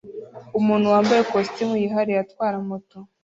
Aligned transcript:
Umuntu 0.59 0.85
wambaye 0.93 1.19
ikositimu 1.21 1.73
yihariye 1.81 2.19
atwara 2.23 2.57
moto 2.67 2.97